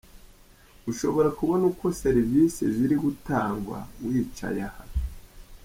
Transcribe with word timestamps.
Ushobora 0.91 1.29
kubona 1.37 1.63
uko 1.71 1.85
serivisi 2.01 2.61
ziri 2.75 2.95
gutangwa 3.03 3.77
wicaye 4.05 4.61
aha. 4.69 4.83